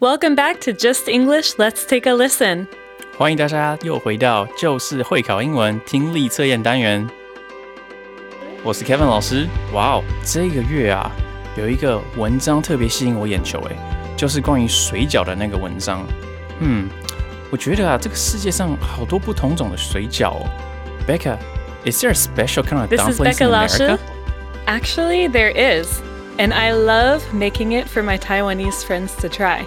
[0.00, 1.54] Welcome back to Just English.
[1.56, 2.66] Let's take a listen.
[3.16, 7.08] 欢迎大家又回到就是会考英文听力测验单元。
[8.62, 9.46] 我是 Kevin 老师。
[9.72, 11.10] 哇哦，这个月啊，
[11.56, 13.76] 有一个文章特别吸引我眼球，诶，
[14.16, 16.04] 就是关于水饺的那个文章。
[16.60, 16.88] 嗯，
[17.50, 20.44] 我觉得啊，这个世界上好多不同种的水饺。
[21.06, 21.38] Becca,
[21.84, 23.98] is there a special kind of dumplings in America?
[24.66, 26.00] Actually, there is.
[26.36, 29.64] And I love making it for my Taiwanese friends to try.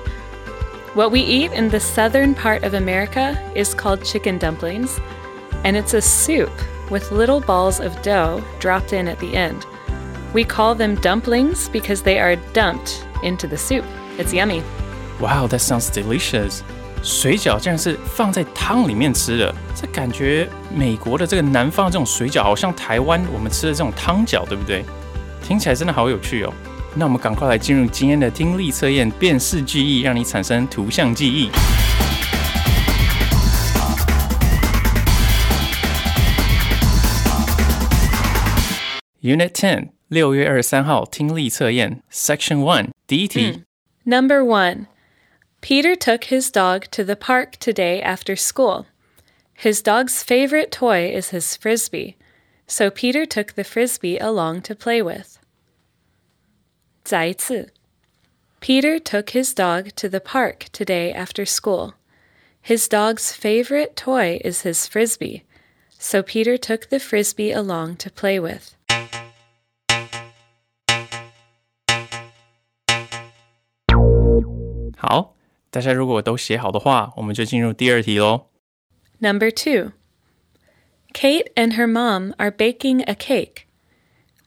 [0.94, 5.00] What we eat in the southern part of America is called chicken dumplings,
[5.64, 6.52] and it's a soup
[6.90, 9.66] with little balls of dough dropped in at the end.
[10.34, 13.84] We call them dumplings because they are dumped into the soup.
[14.18, 14.64] It's yummy.
[15.20, 16.62] Wow, that sounds delicious.
[17.04, 24.84] 水饺竟然是放在汤里面吃的，这感觉美国的这个南方这种水饺，好像台湾我们吃的这种汤饺，对不对？
[25.44, 26.52] 听起来真的好有趣哦。
[26.96, 31.50] 那我们赶快来进入今天的听力测验，辨识记忆，让你产生图像记忆。
[39.22, 43.64] Unit Ten，六月二十三号听力测验，Section One，第一题。
[44.06, 44.86] Number one,
[45.60, 48.86] Peter took his dog to the park today after school.
[49.60, 52.16] His dog's favorite toy is his frisbee,
[52.68, 55.40] so Peter took the frisbee along to play with.
[57.05, 57.69] Zaizi.
[58.61, 61.95] Peter took his dog to the park today after school.
[62.61, 65.43] His dog's favorite toy is his frisbee,
[65.99, 68.77] so Peter took the frisbee along to play with.
[79.21, 79.93] Number two,
[81.13, 83.67] Kate and her mom are baking a cake.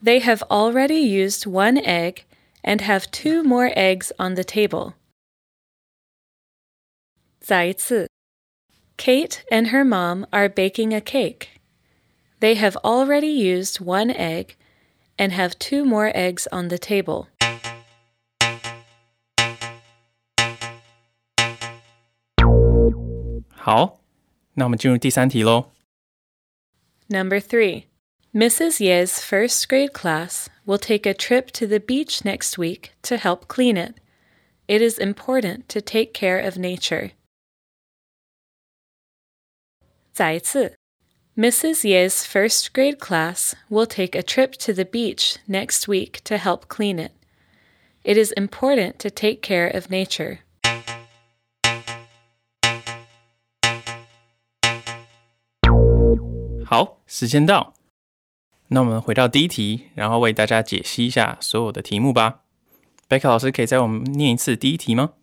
[0.02, 2.24] They have already used one egg
[2.65, 4.95] and have two more eggs on the table.
[7.41, 8.07] 再一次.
[8.97, 11.61] Kate and her mom are baking a cake.
[12.41, 14.57] They have already used one egg
[15.17, 17.27] and have two more eggs on the table.
[23.55, 24.01] 好，
[24.55, 25.71] 那我们进入第三题喽。
[27.09, 27.85] Number three.
[28.35, 28.79] Mrs.
[28.79, 33.49] Ye's first grade class will take a trip to the beach next week to help
[33.49, 33.99] clean it.
[34.69, 37.11] It is important to take care of nature.
[40.13, 40.77] 再一次.
[41.37, 41.85] Mrs.
[41.85, 46.69] Ye's first grade class will take a trip to the beach next week to help
[46.69, 47.11] clean it.
[48.05, 50.39] It is important to take care of nature.
[56.65, 57.75] 好，时间到。
[58.69, 62.43] 那我们回到第一题，然后为大家解析一下所有的题目吧。
[63.09, 65.15] 贝克老师可以在我们念一次第一题吗？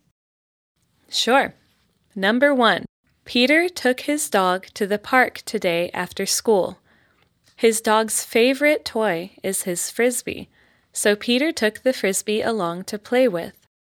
[1.10, 1.54] Sure.
[2.14, 2.84] Number one.
[3.24, 6.76] Peter took his dog to the park today after school.
[7.58, 10.48] His dog's favorite toy is his frisbee,
[10.94, 13.54] so Peter took the frisbee along to play with.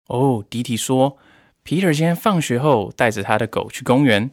[0.08, 1.18] 哦，第一题说，
[1.64, 4.32] Peter 今天放学后带着他的狗去公园，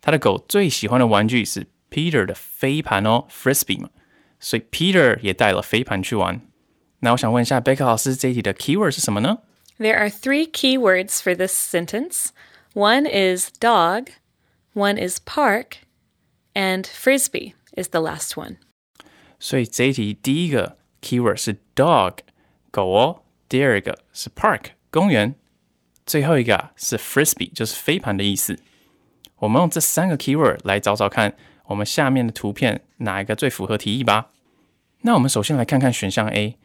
[0.00, 3.90] 他的狗最喜欢的玩具是 Peter 的飞盘哦，frisbee 嘛。
[4.38, 6.40] 所以 Peter 也带了飞盘去玩。
[7.00, 9.38] 那我想问一下贝克老师，这一题的 keyword 是什么呢？
[9.78, 12.28] There are three keywords for this sentence.
[12.74, 14.08] One is dog,
[14.72, 15.78] one is park,
[16.54, 18.56] and frisbee is the last one.
[19.38, 22.18] 所以这一题第一个 keyword 是 dog
[22.70, 25.34] 狗哦，第二个是 park 公园，
[26.06, 28.58] 最后一个是 frisbee 就是飞盘的意思。
[29.36, 31.36] 我们用这三个 keyword 来找找看
[31.69, 34.31] 我们下面的图片哪一个最符合题意吧？
[35.01, 36.57] 那我们首先来看看选项 A。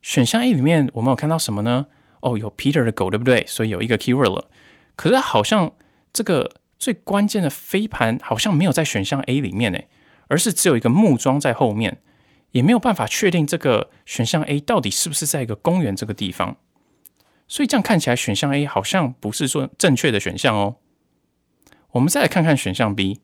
[0.00, 1.86] 选项 A 里面我们有看到什么呢？
[2.20, 3.44] 哦，有 Peter 的狗，对不对？
[3.46, 4.50] 所以有一个 keyword 了。
[4.96, 5.72] 可是好像
[6.12, 9.88] 这个最关键的飞盘好像没有在选项 A 里面诶，
[10.26, 12.02] 而是只有一个木桩在后面，
[12.50, 16.56] 也没有办法确定这个选项 A 到底是不是在一个公园这个地方。
[17.46, 20.76] 所以这样看起来选项 A 好像不是说正确的选项哦。
[21.92, 23.20] 我们再来看看选项 B。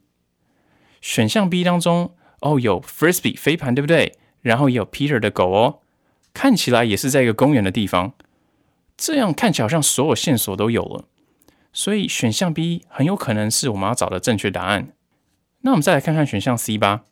[1.00, 4.16] 选项 B 当中，哦，有 frisbee 飞盘，对不对？
[4.40, 5.80] 然后也有 Peter 的狗哦，
[6.32, 8.14] 看起来也是在一个公园的地方。
[8.96, 11.04] 这样看起来好像所有线索都有了，
[11.72, 14.88] 所以选项 B 很有可能是我们要找的正确答案。
[15.60, 17.04] 那我们再来看看选项 C 吧。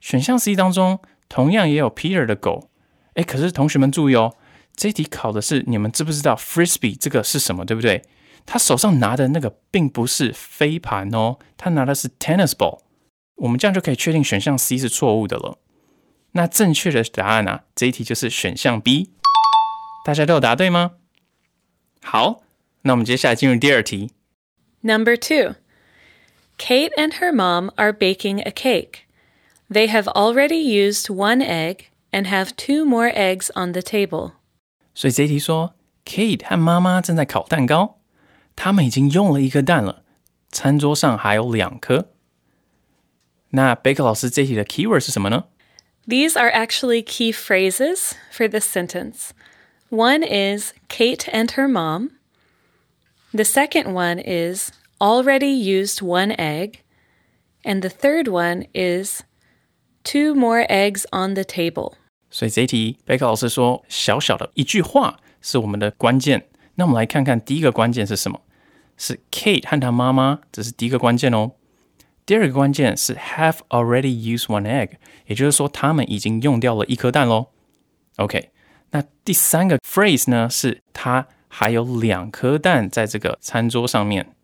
[0.00, 2.68] 选项 C 当中同样也有 Peter 的狗，
[3.14, 4.34] 哎，可是同学们注意哦，
[4.76, 8.02] 这题考的是你们知不知道 Frisbee 这个是什么，对不对？
[8.46, 12.80] 他手上拿的那个并不是飞盘哦，他拿的是 tennis ball。
[13.36, 15.58] 我们这样就可以确定选项 C 是错误的了。
[16.32, 17.60] 那正确的答案呢？
[17.74, 19.10] 这一题就是选项 B。
[20.04, 20.92] 大家都有答对吗？
[22.02, 22.42] 好，
[22.82, 24.10] 那我们接下来进入第二题。
[24.80, 25.54] Number two.
[26.58, 29.06] Kate and her mom are baking a cake.
[29.70, 34.32] They have already used one egg and have two more eggs on the table.
[34.94, 37.98] 所以这一题说，Kate 和妈妈正在烤蛋糕，
[38.54, 40.04] 他们已经用了一颗蛋了，
[40.50, 42.10] 餐桌上还有两颗。
[43.53, 45.45] 那贝克老师这一题的 keyword 是什么呢？
[46.07, 49.29] These are actually key phrases for this sentence.
[49.89, 52.11] One is Kate and her mom.
[53.31, 56.79] The second one is already used one egg.
[57.63, 59.23] And the third one is
[60.03, 61.93] two more eggs on the table.
[62.31, 66.47] 所以这一题，贝克老师说，小小的一句话是我们的关键。
[66.75, 68.41] 那我们来看看第一个关键是什么？
[68.97, 71.51] 是 Kate 和她妈妈，这是第一个关键哦。
[72.26, 74.92] 第二个关键是 have already used one egg，
[75.26, 77.48] 也就是说他们已经用掉了一颗蛋喽。
[78.16, 78.50] OK，
[78.92, 84.34] 那第三个 phrase 呢是它还有两颗蛋在这个餐桌上面。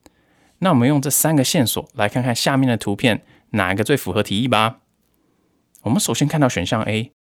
[0.58, 3.22] 那我们用这三个线索来看看下面的图片
[3.52, 4.80] 哪一个最符合题意吧。
[5.82, 7.12] 我们首先看到选项 A，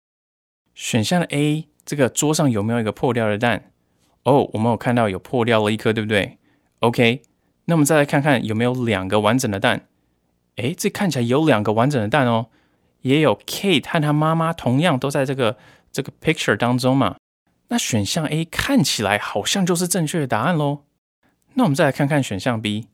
[0.74, 3.72] 选项的 A 这个桌上有没有一个破掉的蛋？
[4.24, 6.38] 哦，我们有看到有破掉了一颗，对不对
[6.80, 7.22] ？OK，
[7.66, 9.86] 那我们再来看看有没有两个完整的蛋。
[10.60, 12.48] 哎，这看起来有两个完整的蛋哦，
[13.02, 15.58] 也有 Kate 和她妈妈同样都在这个
[15.90, 17.16] 这个 picture 当中嘛。
[17.70, 20.84] 那选项 A 看起来好像就是正确的答案喽。
[21.54, 22.90] 那我们再来看看选项 B。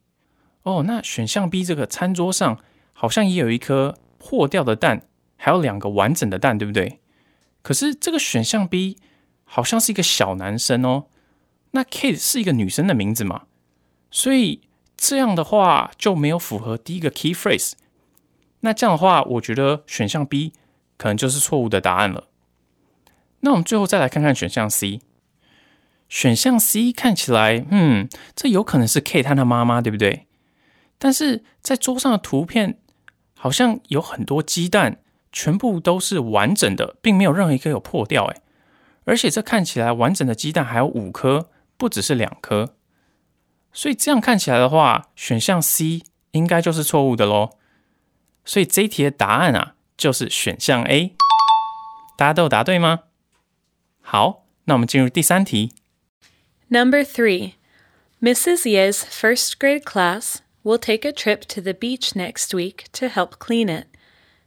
[0.62, 2.60] 哦，那选项 B 这个餐桌上
[2.94, 5.02] 好像也有一颗破掉的蛋，
[5.38, 7.00] 还有两个完整的蛋，对不对？
[7.64, 8.98] 可是这个选项 B
[9.44, 11.06] 好像是一个小男生哦。
[11.72, 13.44] 那 Kate 是一个女生的名字嘛？
[14.12, 14.62] 所以。
[14.98, 17.74] 这样的话就没有符合第一个 key phrase。
[18.62, 20.54] 那这样的话，我觉得选项 B
[20.98, 22.28] 可能就是错误的答案了。
[23.42, 25.02] 那我们最后再来看看选项 C。
[26.08, 30.28] 选项 C 看起来，嗯，这有可能是 K 他的妈妈，对不对？
[30.98, 32.80] 但是在桌上的图片
[33.38, 35.00] 好像有很多鸡蛋，
[35.32, 38.26] 全部都是完整的，并没有任何一颗有破掉。
[38.26, 38.42] 哎，
[39.06, 42.75] 而且这看起来完整的鸡蛋还有五颗，不只是两颗。
[43.75, 46.03] 所以这样看起来的话，选项 C
[46.33, 47.51] 应该就是错误的喽。
[48.45, 51.15] 所以这一题的答案啊，就是选项 A。
[52.17, 53.01] 大家都有答对吗？
[54.01, 55.73] 好，那我们进入第三题。
[56.69, 57.55] Number three,
[58.21, 58.67] Mrs.
[58.67, 63.39] Ye's first grade class will take a trip to the beach next week to help
[63.39, 63.87] clean it.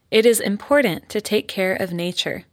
[0.10, 2.44] It is important to take care of nature.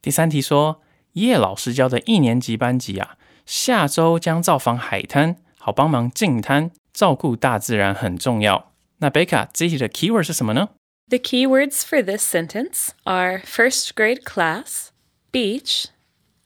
[0.00, 0.82] 第三题说，
[1.14, 5.36] 叶老师教的一年级班级啊，下周将造访海滩。
[5.67, 8.71] 好帮忙净滩，照顾大自然很重要。
[8.99, 10.69] 那贝卡这题的 keyword 是什么呢
[11.09, 14.91] ？The keywords for this sentence are first grade class,
[15.29, 15.87] beach,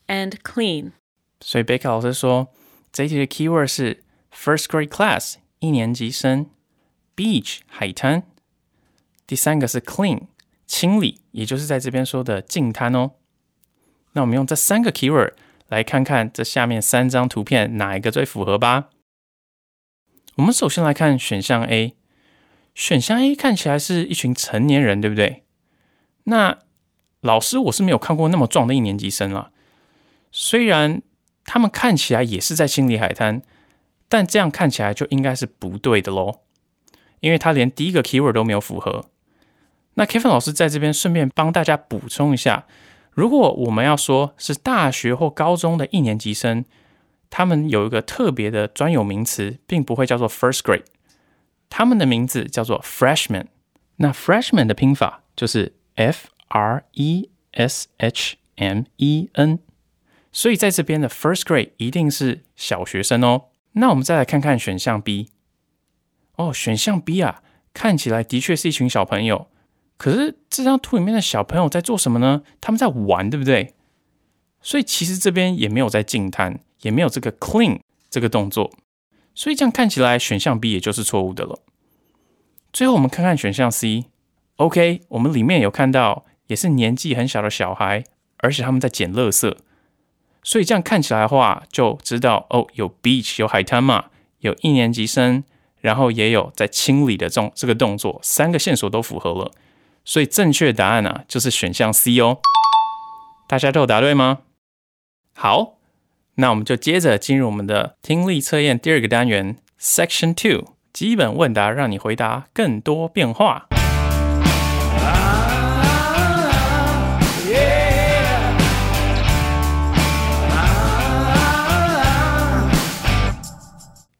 [0.07, 0.93] and clean.
[1.39, 2.51] 所以贝卡老师说，
[2.91, 4.03] 这题的 keyword 是
[4.35, 6.49] first grade class 一年级生
[7.15, 8.23] ，beach 海滩，
[9.27, 10.21] 第三个是 clean
[10.65, 13.11] 清理，也就是在这边说的净滩哦。
[14.13, 15.33] 那我们用这三个 keyword
[15.67, 18.89] 来看看这下面三张图片哪一个最符合吧。
[20.35, 21.93] 我们首先来看选项 A，
[22.73, 25.43] 选项 A 看起来是一群成年人，对不对？
[26.23, 26.57] 那
[27.19, 29.51] 老师我是没有看过那么壮的一年级生了。
[30.31, 31.01] 虽然
[31.43, 33.41] 他们看起来也是在清理海滩，
[34.07, 36.39] 但这样看起来就应该是不对的喽，
[37.19, 39.09] 因为他连第一个 keyword 都没有符合。
[39.95, 42.65] 那 Kevin 老师在这边顺便帮大家补充一下，
[43.11, 46.63] 如果我们要说是大学或高中的一年级生。
[47.31, 50.83] 他们有一个特别的专有名词，并不会叫做 first grade，
[51.69, 53.47] 他们的名字叫做 freshman。
[53.95, 59.59] 那 freshman 的拼法就是 f r e s h m e n，
[60.31, 63.45] 所以在这边的 first grade 一定是小学生哦。
[63.73, 65.29] 那我们再来看看选项 B。
[66.35, 67.41] 哦，选项 B 啊，
[67.73, 69.47] 看起来的确是一群小朋友。
[69.97, 72.43] 可是这张图里面的小朋友在做什么呢？
[72.59, 73.75] 他们在玩，对不对？
[74.61, 76.59] 所以其实这边也没有在静滩。
[76.81, 78.71] 也没有这个 clean 这个动作，
[79.33, 81.59] 所以这样看起来选项 B 也就是错误的了。
[82.73, 88.03] 最后我们看看选项 C，OK，我们里面有看到也是年纪很小的小孩，
[88.37, 89.55] 而且他们在捡垃圾，
[90.43, 94.05] 所以这样看起来的话，就知道哦，有 beach 有海滩嘛，
[94.39, 95.43] 有一年级生，
[95.79, 99.51] 然后也有在清理的这种这个动作，三个线索都符合了。
[100.03, 102.39] 所以正确答案啊，就是选项 C 哦。
[103.47, 104.39] 大家都有答对吗？
[105.35, 105.77] 好，
[106.36, 113.68] 那我们就接着进入我们的听力测验第二个单元 Section Two，基本问答，让你回答更多变化。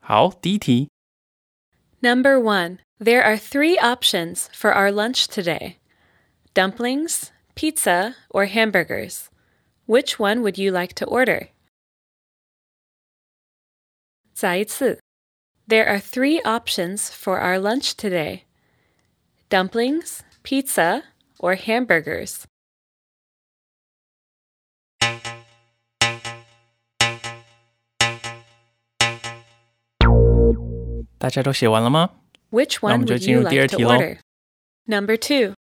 [0.00, 0.88] 好，第一题。
[2.00, 5.76] Number one, there are three options for our lunch today
[6.54, 9.24] dumplings, pizza, or hamburgers.
[9.86, 11.48] Which one would you like to order?
[14.41, 14.65] Zai
[15.67, 18.45] There are three options for our lunch today
[19.49, 21.03] dumplings, pizza,
[21.37, 22.47] or hamburgers.
[32.49, 34.19] Which one would you like to order?
[34.87, 35.53] Number two.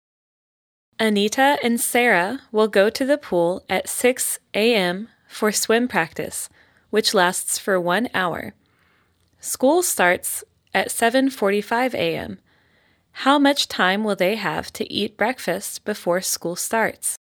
[0.98, 5.10] Anita and Sarah will go to the pool at 6 a.m.
[5.28, 6.48] for swim practice,
[6.92, 8.54] which lasts for one hour.
[9.41, 12.38] School starts at 7:45 a.m.
[13.25, 17.17] How much time will they have to eat breakfast before school starts?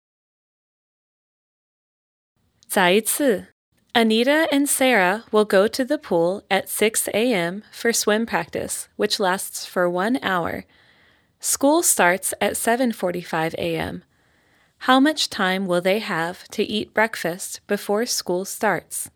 [2.68, 3.48] 再一次.
[3.96, 7.64] Anita and Sarah will go to the pool at 6 a.m.
[7.72, 10.66] for swim practice, which lasts for one hour.
[11.40, 14.04] School starts at 7:45 a.m.
[14.88, 19.10] How much time will they have to eat breakfast before school starts?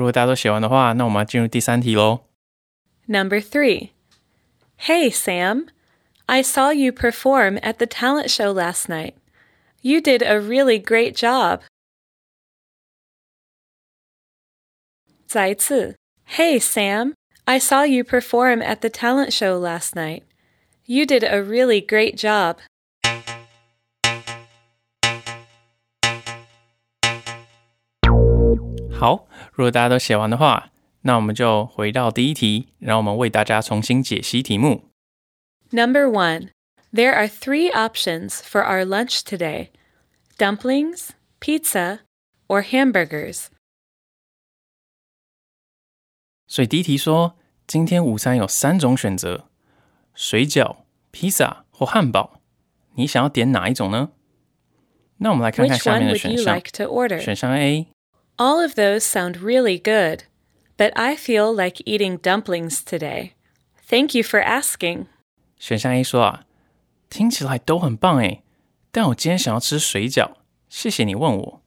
[0.00, 2.20] 如果大家都写完的话，那我们要进入第三题喽。
[3.06, 3.90] Number 3.
[4.80, 5.68] Hey Sam,
[6.26, 9.14] I saw you perform at the talent show last night.
[9.80, 11.60] You did a really great job.
[15.26, 15.96] 再一次.
[16.28, 20.22] Hey Sam, I saw you perform at the talent show last night.
[20.84, 22.58] You did a really great job.
[29.00, 30.70] 好，如果大家都写完的话，
[31.02, 34.84] 那我们就回到第一题，让我们为大家重新解析题目。
[35.70, 36.48] Number 1.
[36.92, 39.68] There are three options for our lunch today
[40.38, 41.10] dumplings,
[41.40, 42.00] pizza,
[42.46, 43.46] or hamburgers.
[46.46, 47.36] 所以第一题说，
[47.66, 49.48] 今天午餐有三种选择：
[50.14, 50.76] 水饺、
[51.10, 52.40] 披萨或汉堡。
[52.94, 54.10] 你想要点哪一种呢？
[55.18, 56.54] 那我们来看看 Which 下 one 面的 would 选 you 项。
[56.54, 57.18] like to order?
[57.20, 57.88] 选项 A，
[58.40, 60.24] All of those sound really good,
[60.76, 63.32] but I feel like eating dumplings today.
[63.88, 65.06] Thank you for asking.
[65.58, 66.44] 选项 A 说啊，
[67.08, 68.42] 听起来都很棒诶，
[68.92, 70.32] 但我今天想要吃水饺，
[70.68, 71.62] 谢谢你问我。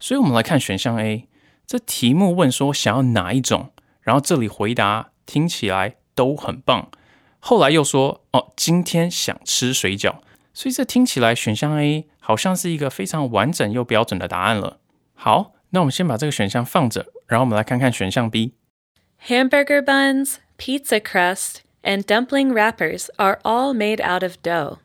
[0.00, 1.28] 所以我们来看选项 A，
[1.66, 6.90] 这题目问说想要哪一种，然后这里回答听起来都很棒，
[7.38, 10.20] 后来又说哦，今天想吃水饺，
[10.54, 14.78] 所以这听起来选项 A 好像是一个非常完整又标准的答案了。
[15.14, 18.53] 好， 那我们先把这个选项放着，然后我们来看看选项 B。
[19.27, 24.77] Hamburger buns, pizza crust, and dumpling wrappers are all made out of dough.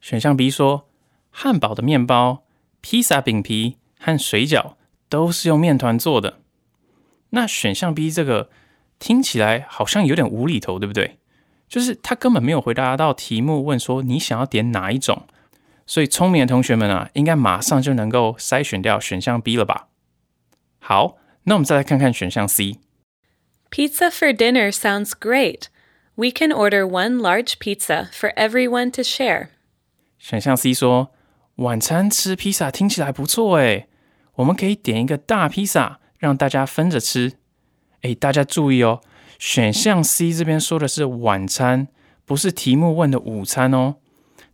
[0.00, 0.88] 选项 B 说，
[1.30, 2.44] 汉堡的面包、
[2.80, 4.74] 披萨饼皮和水饺
[5.08, 6.38] 都是用面团做的。
[7.30, 8.48] 那选项 B 这个
[8.98, 11.18] 听起来好像有点无厘头，对不对？
[11.68, 15.26] 就是他根本没有回答到题目，问说你想要点哪一种。
[15.84, 19.88] 所以聪明的同学们啊，应该马上就能够筛选掉选项 B 了吧？
[20.88, 22.78] 好，那我们再来看看选项 C。
[23.72, 25.62] Pizza for dinner sounds great.
[26.14, 29.48] We can order one large pizza for everyone to share.
[30.16, 31.10] 选项 C 说，
[31.56, 33.88] 晚餐吃披萨听起来不错诶，
[34.36, 37.32] 我们可以点一个大披萨，让大家分着吃。
[38.02, 39.00] 诶，大家注意哦，
[39.40, 41.88] 选项 C 这边说的是晚餐，
[42.24, 43.96] 不是题目问的午餐哦。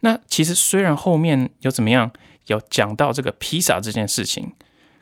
[0.01, 2.11] 那其实虽然后面有怎么样
[2.47, 4.55] 有讲到这个披萨这件事情，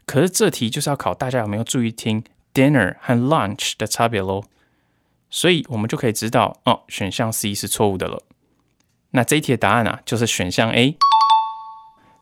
[0.09, 2.23] 可是这题就是要考大家有没有注意听
[2.53, 4.43] dinner 和 lunch 的差别喽。
[5.29, 8.23] 所以我们就可以知道哦，选项 C 是错误的了。
[9.11, 10.97] 那这一题的答案啊，就是选项 A。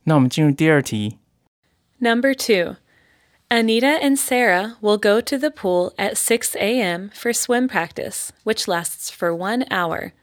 [0.06, 1.18] 那我们进入第二题。
[2.00, 2.76] Number 2.
[3.50, 7.10] Anita and Sarah will go to the pool at 6 a.m.
[7.14, 10.14] for swim practice, which lasts for 1 hour.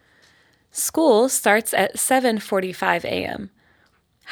[0.73, 3.51] School starts at 7:45 a.m.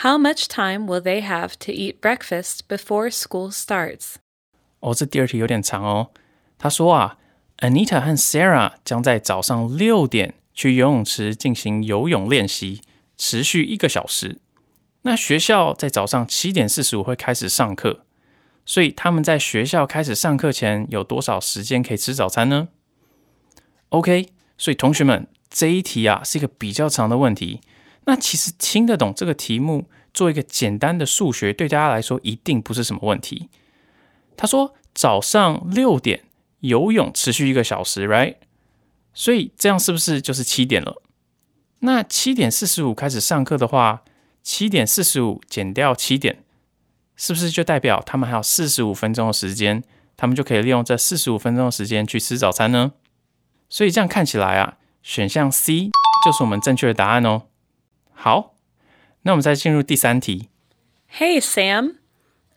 [0.01, 4.15] How much time will they have to eat breakfast before school starts?
[4.79, 6.09] 哦，这第二题有点长哦。
[6.57, 7.17] 他说啊
[7.59, 12.81] ，Anita 和 Sarah 将在早上六点去游泳池进行游泳练习，
[13.17, 14.39] 持续一个小时。
[15.03, 18.05] 那学校在早上七点四十五会开始上课，
[18.65, 22.69] 所以他们在学校开始上课前有多少时间可以吃早餐呢
[23.89, 27.61] ？OK，所以同学们这一题啊是一个比较长的问题。
[28.05, 33.49] 那其实听得懂这个题目，做一个简单的数学，对大家来说一定不是什么问题。
[34.35, 36.23] 他说早上六点
[36.59, 38.35] 游泳持续一个小时，right？
[39.13, 41.01] 所以这样是不是就是七点了？
[41.79, 44.03] 那七点四十五开始上课的话。
[44.45, 46.43] 七点四十五减掉七点，
[47.15, 49.81] 是不是就代表他们还有四十五分钟的时间？
[50.17, 52.91] 他们就可以利用这四十五分钟的时间去吃早餐呢？
[53.69, 55.89] 所以这样看起来啊，选项 C
[56.25, 57.43] 就是我们正确的答案哦。
[58.12, 58.54] 好，
[59.22, 60.48] 那我们再进入第三题。
[61.18, 61.96] Hey Sam,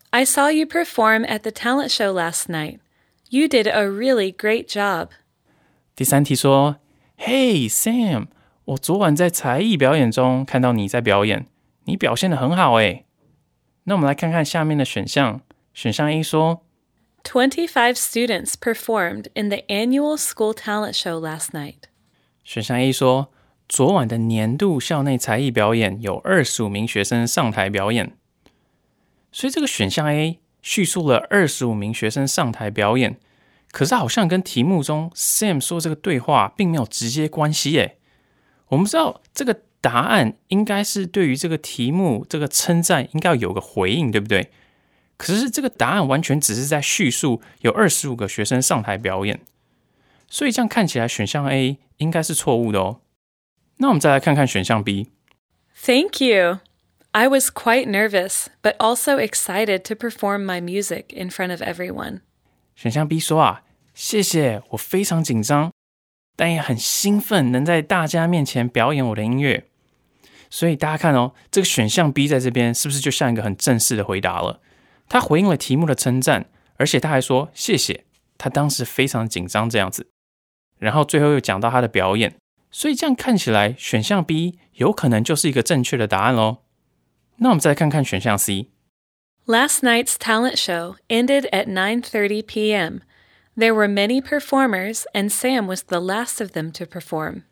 [0.10, 2.80] I saw you perform at the talent show last night.
[3.30, 5.10] You did a really great job.
[5.96, 6.78] 第三题说：
[7.18, 8.28] Hey Sam，
[8.66, 11.48] 我昨晚在才艺表演中看到你在表演。
[11.86, 13.06] 你表现的很好诶。
[13.86, 15.42] 那我们来看看下面的选项。
[15.74, 16.64] 选项 A 说，
[17.24, 21.84] Twenty-five students performed in the annual school talent show last night。
[22.44, 23.32] 选项 A 说，
[23.69, 28.17] 昨晚的年度校内才艺表演有二十五名学生上台表演。
[29.33, 33.19] 所以这个选项 A 叙述了二十五名学生上台表演，
[33.71, 37.99] 可是好像跟题目中 Sam 说这个对话并没有直接关系诶。
[38.69, 39.63] 我们知道这个。
[39.83, 44.51] 答案应该是对于这个题目这个称赞应该要有个回应，对不对？
[45.17, 49.39] 可是这个答案完全只是在叙述有二十五个学生上台表演，
[50.29, 53.01] 所以这样看起来选项 A 应该是错误的哦。
[53.79, 55.11] 那我们再来看看选项 B。
[55.85, 56.61] Thank you.
[57.13, 62.21] I was quite nervous, but also excited to perform my music in front of everyone.
[62.75, 63.63] 选项 B 说啊，
[63.95, 65.73] 谢谢，我非常紧张，
[66.37, 69.65] 但也很兴奋，能在大家面前表演我的音乐。
[70.51, 74.61] 所以大家看哦，这个选项 B 在这边是不是就像一个很正式的回答了？
[75.09, 78.05] 他回应了题目的称赞，而且他还说谢谢。
[78.39, 80.09] 他当时非常紧张这样子，
[80.79, 82.35] 然后最后又讲到他的表演，
[82.76, 86.60] 所以这样看起来选项 B 有可能就是一个正确的答案喽。
[87.38, 93.00] 那我们再来看看选项 C。Last night's talent show ended at 9:30 p.m.
[93.58, 97.44] There were many performers, and Sam was the last of them to perform.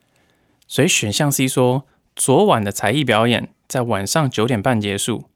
[0.67, 1.85] 所以选项 C 说。
[2.15, 5.29] 昨晚的才艺表演在晚上九点半结束，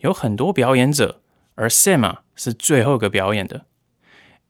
[0.00, 1.22] 有很多表演者，
[1.54, 3.64] 而 Sam 啊是最后一个表演的。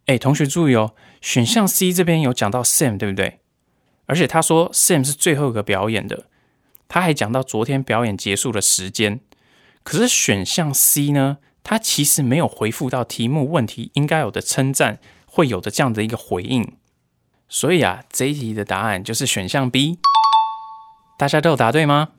[0.07, 3.39] 哎，同学注意哦，选项 C 这边有讲到 Sam，对不对？
[4.12, 6.26] 而且他说 Sam 是最后一个表演的，
[6.90, 9.22] 他还讲到昨天表演结束的时间。
[9.84, 16.74] 可是选项 C 呢，他其实没有回复到题目问题应该有的称赞会有的这样的一个回应。
[17.48, 20.00] 所以啊，这一题的答案就是选项 B。
[21.18, 22.10] 大家都有答对吗？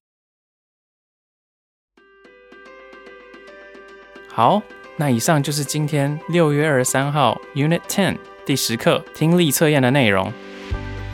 [4.31, 4.62] 好，
[4.96, 10.33] 那以上就是今天六月二十三号 Unit Ten 第十课听力测验的内容。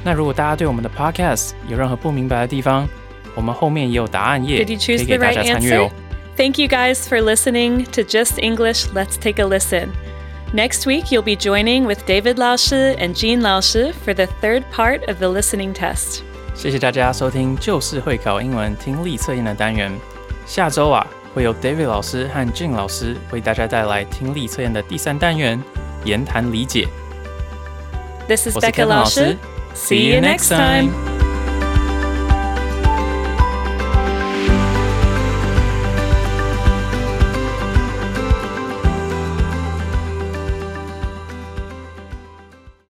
[0.04, 2.88] 那如果大家对我们的 podcast 有任何不明白的地方，
[3.34, 5.90] 我们后面也有答案页，可以给大家参阅哦。
[6.36, 8.86] Thank you guys for listening to Just English.
[8.94, 9.88] Let's take a listen.
[10.54, 15.06] Next week, you'll be joining with David Laoshi and Jean Laoshi for the third part
[15.08, 16.20] of the listening test.
[16.54, 19.92] 谢谢大家收听就是会考英文听力测验的单元。
[20.46, 25.62] 下周啊，会有 David 老师和 Jean 老师为大家带来听力测验的第三单元——
[26.04, 26.88] 言谈理解。
[28.26, 29.36] This is Becca 老师。
[29.78, 31.07] ，See you next time.